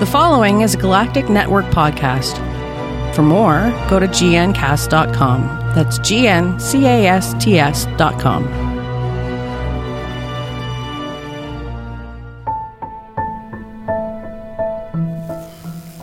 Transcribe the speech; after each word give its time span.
The 0.00 0.06
following 0.06 0.62
is 0.62 0.74
a 0.74 0.78
Galactic 0.78 1.28
Network 1.28 1.66
podcast. 1.66 2.38
For 3.14 3.20
more, 3.20 3.70
go 3.90 4.00
to 4.00 4.08
gncasts.com. 4.08 5.42
That's 5.74 5.98
G-N-C-A-S-T-S.com. 5.98 6.58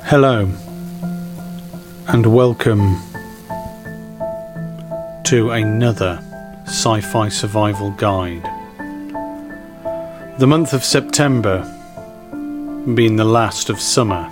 Hello, 0.04 0.52
and 2.08 2.26
welcome 2.28 2.98
to 5.24 5.50
another 5.50 6.22
sci 6.66 7.02
fi 7.02 7.30
survival 7.30 7.90
guide. 7.90 8.48
The 10.38 10.46
month 10.46 10.74
of 10.74 10.84
September, 10.84 11.74
being 12.96 13.18
the 13.18 13.26
last 13.26 13.70
of 13.70 13.82
summer, 13.82 14.30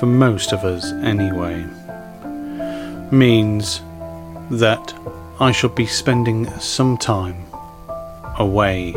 for 0.00 0.06
most 0.06 0.52
of 0.52 0.64
us 0.64 0.90
anyway, 1.04 1.64
means 3.12 3.80
that 4.50 4.92
I 5.38 5.52
shall 5.52 5.70
be 5.70 5.86
spending 5.86 6.50
some 6.58 6.98
time 6.98 7.36
away 8.38 8.92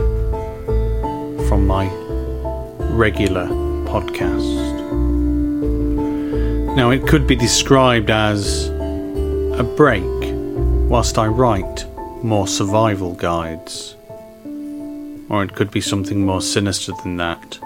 from 1.47 1.67
my 1.67 1.87
regular 2.95 3.45
podcast. 3.85 4.65
Now, 6.75 6.89
it 6.89 7.07
could 7.07 7.27
be 7.27 7.35
described 7.35 8.09
as 8.09 8.69
a 8.69 9.73
break 9.77 10.03
whilst 10.89 11.19
I 11.19 11.27
write 11.27 11.85
more 12.23 12.47
survival 12.47 13.13
guides. 13.13 13.95
Or 15.29 15.43
it 15.43 15.53
could 15.53 15.69
be 15.69 15.81
something 15.81 16.25
more 16.25 16.41
sinister 16.41 16.93
than 17.03 17.17
that. 17.17 17.59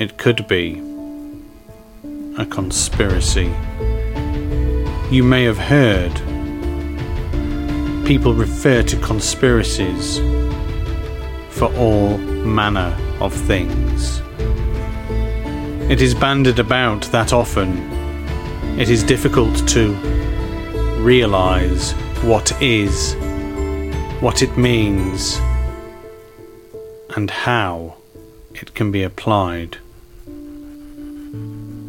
It 0.00 0.16
could 0.16 0.48
be 0.48 0.78
a 2.38 2.46
conspiracy. 2.46 3.52
You 5.10 5.22
may 5.22 5.44
have 5.44 5.58
heard 5.58 6.14
people 8.06 8.32
refer 8.32 8.82
to 8.82 8.96
conspiracies 9.00 10.16
for 11.50 11.66
all 11.76 12.16
manner 12.16 12.96
of 13.20 13.34
things. 13.34 14.22
It 15.90 16.00
is 16.00 16.14
banded 16.14 16.58
about 16.58 17.02
that 17.12 17.34
often. 17.34 17.76
It 18.80 18.88
is 18.88 19.02
difficult 19.02 19.68
to 19.68 19.92
realize 21.02 21.92
what 22.22 22.50
is, 22.62 23.16
what 24.22 24.40
it 24.40 24.56
means, 24.56 25.38
and 27.14 27.30
how 27.30 27.96
it 28.54 28.72
can 28.74 28.90
be 28.90 29.02
applied. 29.02 29.76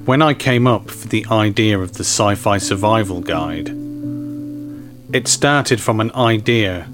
When 0.05 0.23
I 0.23 0.33
came 0.33 0.65
up 0.65 0.89
for 0.89 1.07
the 1.07 1.27
idea 1.29 1.77
of 1.77 1.93
the 1.93 2.03
Sci 2.03 2.33
Fi 2.33 2.57
Survival 2.57 3.21
Guide, 3.21 3.69
it 5.13 5.27
started 5.27 5.79
from 5.79 5.99
an 5.99 6.11
idea 6.13 6.87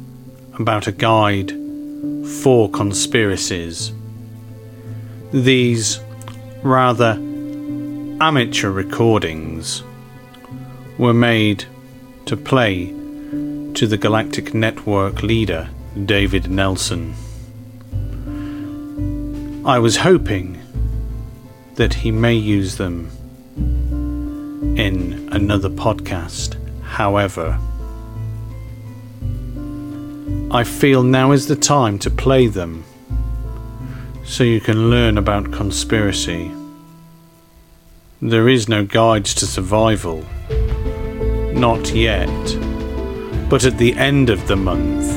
about 0.60 0.88
a 0.88 0.92
guide 0.92 1.54
for 2.42 2.70
conspiracies. 2.70 3.94
These 5.32 6.02
rather 6.64 7.14
amateur 8.20 8.72
recordings 8.72 9.84
were 10.98 11.14
made 11.14 11.64
to 12.26 12.36
play 12.36 12.88
to 13.74 13.88
the 13.88 13.98
Galactic 13.98 14.54
Network 14.54 15.24
leader, 15.24 15.70
David 16.06 16.52
Nelson. 16.52 17.14
I 19.66 19.80
was 19.80 19.98
hoping 19.98 20.62
that 21.78 21.94
he 21.94 22.12
may 22.12 22.34
use 22.34 22.78
them 22.78 23.10
in 24.76 25.30
another 25.32 25.70
podcast. 25.70 26.58
However, 26.82 27.58
I 30.52 30.64
feel 30.64 31.04
now 31.04 31.32
is 31.32 31.48
the 31.48 31.56
time 31.56 32.00
to 32.00 32.10
play 32.10 32.48
them 32.48 32.84
so 34.24 34.44
you 34.44 34.60
can 34.60 34.90
learn 34.90 35.18
about 35.20 35.52
conspiracy. 35.54 36.52
There 38.22 38.50
is 38.50 38.68
no 38.68 38.84
guides 38.84 39.36
to 39.36 39.46
survival. 39.46 40.26
Not 41.54 41.94
yet. 41.94 42.28
But 43.50 43.66
at 43.66 43.78
the 43.78 43.94
end 43.94 44.32
of 44.32 44.48
the 44.48 44.56
month, 44.56 45.08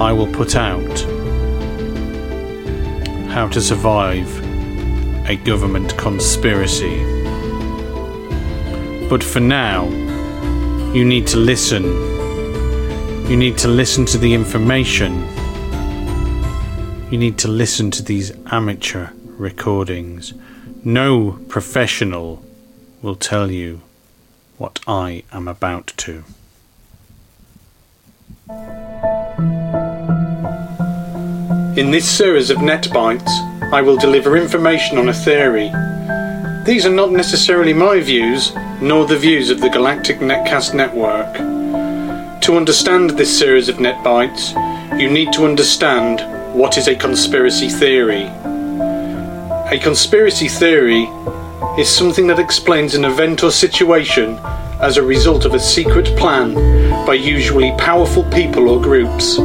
I 0.00 0.12
will 0.12 0.32
put 0.32 0.56
out 0.56 1.00
how 3.30 3.48
to 3.48 3.60
survive 3.60 4.45
a 5.28 5.36
government 5.36 5.96
conspiracy. 5.96 6.96
But 9.08 9.22
for 9.22 9.40
now, 9.40 9.88
you 10.92 11.04
need 11.04 11.26
to 11.28 11.36
listen. 11.36 11.84
You 13.30 13.36
need 13.36 13.58
to 13.58 13.68
listen 13.68 14.04
to 14.06 14.18
the 14.18 14.34
information 14.34 15.26
you 17.10 17.18
need 17.18 17.38
to 17.38 17.48
listen 17.48 17.92
to 17.92 18.02
these 18.02 18.32
amateur 18.46 19.10
recordings. 19.38 20.34
No 20.84 21.38
professional 21.48 22.42
will 23.00 23.14
tell 23.14 23.48
you 23.50 23.80
what 24.58 24.80
I 24.88 25.22
am 25.30 25.46
about 25.46 25.92
to. 25.98 26.24
In 31.80 31.92
this 31.92 32.10
series 32.10 32.50
of 32.50 32.60
net 32.60 32.92
bites, 32.92 33.32
I 33.72 33.82
will 33.82 33.96
deliver 33.96 34.36
information 34.36 34.96
on 34.96 35.08
a 35.08 35.12
theory. 35.12 35.72
These 36.64 36.86
are 36.86 36.94
not 36.94 37.10
necessarily 37.10 37.72
my 37.72 38.00
views, 38.00 38.54
nor 38.80 39.06
the 39.06 39.18
views 39.18 39.50
of 39.50 39.60
the 39.60 39.68
Galactic 39.68 40.18
Netcast 40.18 40.72
Network. 40.72 41.34
To 42.42 42.56
understand 42.56 43.10
this 43.10 43.36
series 43.36 43.68
of 43.68 43.80
net 43.80 44.04
bites, 44.04 44.52
you 45.00 45.10
need 45.10 45.32
to 45.32 45.44
understand 45.44 46.20
what 46.54 46.78
is 46.78 46.86
a 46.86 46.94
conspiracy 46.94 47.68
theory? 47.68 48.22
A 49.72 49.80
conspiracy 49.82 50.46
theory 50.46 51.10
is 51.76 51.88
something 51.88 52.28
that 52.28 52.38
explains 52.38 52.94
an 52.94 53.04
event 53.04 53.42
or 53.42 53.50
situation 53.50 54.38
as 54.80 54.96
a 54.96 55.02
result 55.02 55.44
of 55.44 55.54
a 55.54 55.60
secret 55.60 56.06
plan 56.16 56.54
by 57.04 57.14
usually 57.14 57.72
powerful 57.78 58.22
people 58.30 58.68
or 58.68 58.80
groups. 58.80 59.38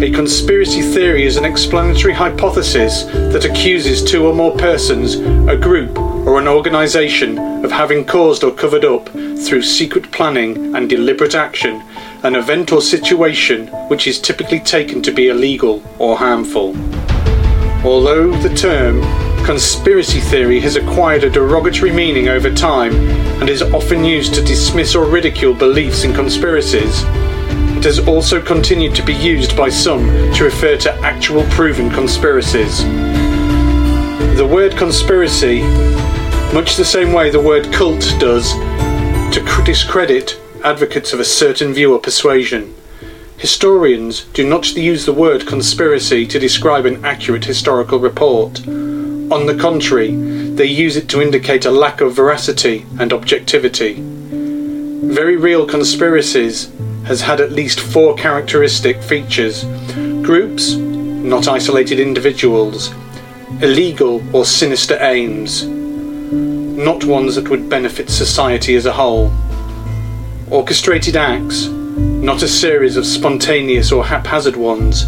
A 0.00 0.12
conspiracy 0.12 0.80
theory 0.80 1.24
is 1.24 1.36
an 1.36 1.44
explanatory 1.44 2.14
hypothesis 2.14 3.02
that 3.02 3.44
accuses 3.44 4.04
two 4.04 4.28
or 4.28 4.32
more 4.32 4.56
persons, 4.56 5.16
a 5.16 5.56
group, 5.56 5.98
or 5.98 6.38
an 6.38 6.46
organisation 6.46 7.36
of 7.64 7.72
having 7.72 8.04
caused 8.04 8.44
or 8.44 8.52
covered 8.52 8.84
up, 8.84 9.08
through 9.08 9.62
secret 9.62 10.12
planning 10.12 10.76
and 10.76 10.88
deliberate 10.88 11.34
action, 11.34 11.82
an 12.22 12.36
event 12.36 12.70
or 12.70 12.80
situation 12.80 13.66
which 13.88 14.06
is 14.06 14.20
typically 14.20 14.60
taken 14.60 15.02
to 15.02 15.10
be 15.10 15.30
illegal 15.30 15.82
or 15.98 16.16
harmful. 16.16 16.76
Although 17.84 18.30
the 18.36 18.54
term 18.54 19.02
conspiracy 19.44 20.20
theory 20.20 20.60
has 20.60 20.76
acquired 20.76 21.24
a 21.24 21.30
derogatory 21.30 21.90
meaning 21.90 22.28
over 22.28 22.54
time 22.54 22.94
and 23.40 23.50
is 23.50 23.62
often 23.62 24.04
used 24.04 24.32
to 24.34 24.44
dismiss 24.44 24.94
or 24.94 25.06
ridicule 25.06 25.54
beliefs 25.54 26.04
in 26.04 26.14
conspiracies, 26.14 27.02
has 27.84 27.98
also 28.06 28.40
continued 28.40 28.94
to 28.94 29.02
be 29.02 29.14
used 29.14 29.56
by 29.56 29.68
some 29.68 30.06
to 30.34 30.44
refer 30.44 30.76
to 30.78 30.92
actual 31.00 31.44
proven 31.50 31.90
conspiracies. 31.90 32.82
The 34.36 34.48
word 34.50 34.76
conspiracy, 34.76 35.62
much 36.54 36.76
the 36.76 36.84
same 36.84 37.12
way 37.12 37.30
the 37.30 37.40
word 37.40 37.72
cult 37.72 38.02
does, 38.18 38.52
to 39.32 39.62
discredit 39.64 40.40
advocates 40.64 41.12
of 41.12 41.20
a 41.20 41.24
certain 41.24 41.74
view 41.74 41.92
or 41.92 41.98
persuasion. 41.98 42.74
Historians 43.36 44.24
do 44.32 44.48
not 44.48 44.74
use 44.74 45.04
the 45.04 45.12
word 45.12 45.46
conspiracy 45.46 46.26
to 46.26 46.38
describe 46.38 46.86
an 46.86 47.04
accurate 47.04 47.44
historical 47.44 47.98
report. 47.98 48.66
On 48.66 49.46
the 49.46 49.56
contrary, 49.60 50.10
they 50.54 50.64
use 50.64 50.96
it 50.96 51.08
to 51.10 51.20
indicate 51.20 51.64
a 51.64 51.70
lack 51.70 52.00
of 52.00 52.16
veracity 52.16 52.86
and 52.98 53.12
objectivity. 53.12 53.96
Very 54.00 55.36
real 55.36 55.66
conspiracies 55.66 56.70
has 57.08 57.22
had 57.22 57.40
at 57.40 57.52
least 57.52 57.80
four 57.80 58.14
characteristic 58.14 59.02
features. 59.02 59.64
Groups, 60.22 60.74
not 60.74 61.48
isolated 61.48 61.98
individuals, 61.98 62.92
illegal 63.62 64.22
or 64.36 64.44
sinister 64.44 64.98
aims, 65.00 65.64
not 65.64 67.04
ones 67.04 67.34
that 67.36 67.48
would 67.48 67.70
benefit 67.70 68.10
society 68.10 68.74
as 68.74 68.84
a 68.84 68.92
whole. 68.92 69.32
Orchestrated 70.50 71.16
acts, 71.16 71.68
not 71.68 72.42
a 72.42 72.48
series 72.48 72.98
of 72.98 73.06
spontaneous 73.06 73.90
or 73.90 74.04
haphazard 74.04 74.56
ones, 74.56 75.04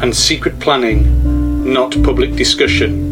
and 0.00 0.14
secret 0.14 0.60
planning, 0.60 1.72
not 1.72 2.00
public 2.04 2.36
discussion. 2.36 3.10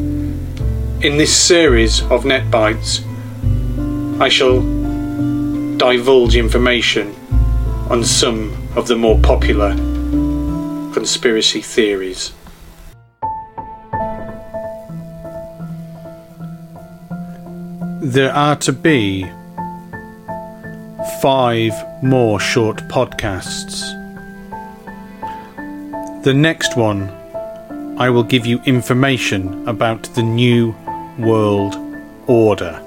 In 1.02 1.18
this 1.18 1.36
series 1.36 2.00
of 2.12 2.24
net 2.24 2.48
bites, 2.48 3.02
I 4.20 4.28
shall 4.28 4.60
divulge 5.78 6.36
information 6.36 7.16
on 7.90 8.04
some 8.04 8.56
of 8.76 8.86
the 8.86 8.94
more 8.94 9.18
popular 9.18 9.74
conspiracy 10.94 11.60
theories. 11.60 12.32
There 18.00 18.32
are 18.32 18.54
to 18.56 18.72
be 18.72 19.24
five 21.20 21.74
more 22.00 22.38
short 22.38 22.76
podcasts. 22.88 23.82
The 26.22 26.32
next 26.32 26.76
one, 26.76 27.10
I 27.98 28.08
will 28.08 28.22
give 28.22 28.46
you 28.46 28.60
information 28.66 29.68
about 29.68 30.04
the 30.14 30.22
New 30.22 30.76
World 31.18 31.76
Order. 32.28 32.80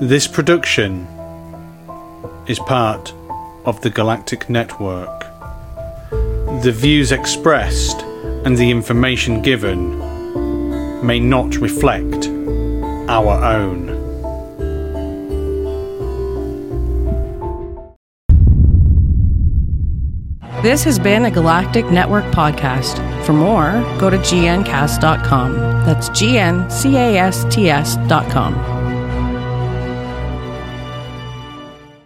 This 0.00 0.26
production 0.26 1.06
is 2.48 2.58
part 2.60 3.12
of 3.64 3.80
the 3.80 3.90
Galactic 3.90 4.48
Network. 4.48 5.20
The 6.62 6.72
views 6.74 7.12
expressed 7.12 8.00
and 8.44 8.56
the 8.56 8.70
information 8.70 9.42
given 9.42 9.98
may 11.04 11.20
not 11.20 11.56
reflect 11.56 12.28
our 13.08 13.44
own. 13.44 13.86
This 20.62 20.82
has 20.84 20.98
been 20.98 21.26
a 21.26 21.30
Galactic 21.30 21.90
Network 21.90 22.24
podcast. 22.26 22.96
For 23.24 23.32
more, 23.32 23.72
go 24.00 24.10
to 24.10 24.18
gncasts.com. 24.18 25.54
That's 25.84 26.08
G 26.08 26.38
N 26.38 26.68
C 26.70 26.96
A 26.96 27.18
S 27.18 27.44
T 27.50 27.70
S.com. 27.70 28.75